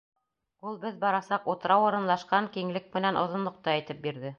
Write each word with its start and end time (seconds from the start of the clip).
Ул 0.69 0.79
беҙ 0.85 0.97
барасаҡ 1.03 1.47
утрау 1.55 1.87
урынлашҡан 1.91 2.51
киңлек 2.59 2.93
менән 2.99 3.25
оҙонлоҡто 3.27 3.79
әйтеп 3.81 4.07
бирҙе. 4.09 4.29